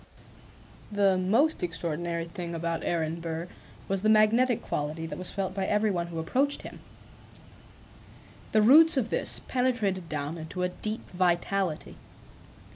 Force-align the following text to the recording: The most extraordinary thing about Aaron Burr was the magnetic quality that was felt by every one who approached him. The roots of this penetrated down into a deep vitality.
The 0.91 1.15
most 1.15 1.61
extraordinary 1.61 2.25
thing 2.25 2.55
about 2.55 2.83
Aaron 2.83 3.19
Burr 3.19 3.47
was 3.87 4.01
the 4.01 4.09
magnetic 4.09 4.63
quality 4.63 5.05
that 5.05 5.19
was 5.19 5.29
felt 5.29 5.53
by 5.53 5.67
every 5.67 5.91
one 5.91 6.07
who 6.07 6.17
approached 6.17 6.63
him. 6.63 6.79
The 8.51 8.63
roots 8.63 8.97
of 8.97 9.11
this 9.11 9.41
penetrated 9.47 10.09
down 10.09 10.39
into 10.39 10.63
a 10.63 10.69
deep 10.69 11.07
vitality. 11.11 11.97